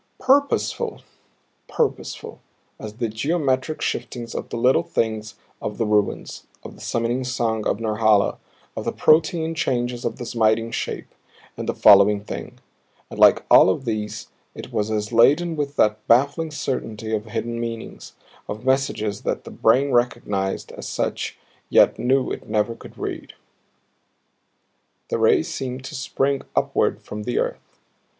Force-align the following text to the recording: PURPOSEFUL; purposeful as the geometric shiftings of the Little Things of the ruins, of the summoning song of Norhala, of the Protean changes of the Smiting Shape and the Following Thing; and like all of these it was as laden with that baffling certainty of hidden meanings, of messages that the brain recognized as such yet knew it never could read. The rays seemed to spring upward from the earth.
PURPOSEFUL; 0.19 1.03
purposeful 1.67 2.39
as 2.79 2.93
the 2.95 3.07
geometric 3.07 3.81
shiftings 3.83 4.33
of 4.33 4.49
the 4.49 4.57
Little 4.57 4.81
Things 4.81 5.35
of 5.61 5.77
the 5.77 5.85
ruins, 5.85 6.47
of 6.63 6.73
the 6.73 6.81
summoning 6.81 7.23
song 7.23 7.67
of 7.67 7.79
Norhala, 7.79 8.39
of 8.75 8.83
the 8.83 8.91
Protean 8.91 9.53
changes 9.53 10.03
of 10.03 10.15
the 10.15 10.25
Smiting 10.25 10.71
Shape 10.71 11.13
and 11.55 11.69
the 11.69 11.75
Following 11.75 12.23
Thing; 12.23 12.57
and 13.11 13.19
like 13.19 13.45
all 13.51 13.69
of 13.69 13.85
these 13.85 14.29
it 14.55 14.71
was 14.73 14.89
as 14.89 15.11
laden 15.11 15.55
with 15.55 15.75
that 15.75 16.07
baffling 16.07 16.49
certainty 16.49 17.13
of 17.15 17.25
hidden 17.25 17.59
meanings, 17.59 18.13
of 18.49 18.65
messages 18.65 19.21
that 19.21 19.43
the 19.43 19.51
brain 19.51 19.91
recognized 19.91 20.71
as 20.71 20.87
such 20.87 21.37
yet 21.69 21.99
knew 21.99 22.31
it 22.31 22.49
never 22.49 22.73
could 22.73 22.97
read. 22.97 23.33
The 25.09 25.19
rays 25.19 25.53
seemed 25.53 25.83
to 25.83 25.93
spring 25.93 26.41
upward 26.55 27.03
from 27.03 27.21
the 27.21 27.37
earth. 27.37 27.77